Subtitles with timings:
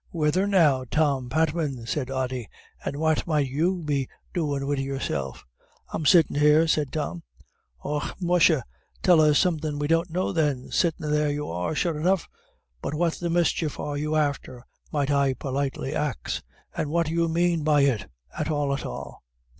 [0.09, 2.49] "Whethen now, Tom Patman," said Ody,
[2.83, 5.45] "and what might you be doin' wid yourself?"
[5.93, 7.21] "I'm sittin' here," said Tom.
[7.85, 8.63] "Och musha,
[9.03, 10.71] tell us somethin' we don't know then.
[10.71, 12.27] Sittin' there you are, sure enough,
[12.81, 16.41] but what the mischief are you after, might I politefully ax?
[16.75, 19.21] or what you mane by it at all at all?"